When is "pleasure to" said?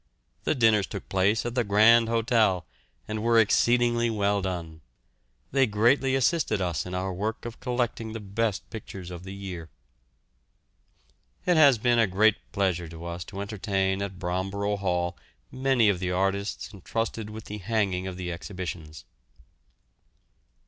12.51-13.05